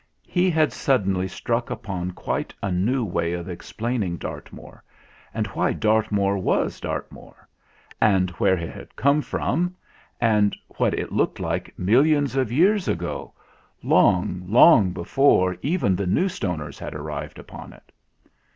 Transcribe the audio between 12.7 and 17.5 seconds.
ago long, long before even the New Stoners had arrived